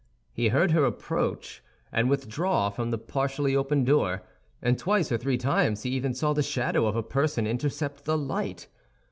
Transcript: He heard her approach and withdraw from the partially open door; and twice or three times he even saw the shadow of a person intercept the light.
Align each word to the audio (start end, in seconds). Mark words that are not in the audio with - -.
He 0.33 0.47
heard 0.47 0.71
her 0.71 0.83
approach 0.83 1.63
and 1.91 2.09
withdraw 2.09 2.71
from 2.71 2.89
the 2.89 2.97
partially 2.97 3.55
open 3.55 3.83
door; 3.83 4.23
and 4.59 4.75
twice 4.75 5.11
or 5.11 5.19
three 5.19 5.37
times 5.37 5.83
he 5.83 5.91
even 5.91 6.15
saw 6.15 6.33
the 6.33 6.41
shadow 6.41 6.87
of 6.87 6.95
a 6.95 7.03
person 7.03 7.45
intercept 7.45 8.05
the 8.05 8.17
light. 8.17 8.65